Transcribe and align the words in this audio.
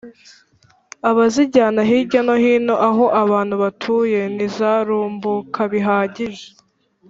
abazijyana 1.09 1.79
hirya 1.89 2.21
no 2.27 2.35
hino 2.43 2.75
aho 2.87 3.05
abantu 3.23 3.55
batuye 3.63 4.19
ntizarumbuka 4.35 5.59
bihagije. 5.71 6.45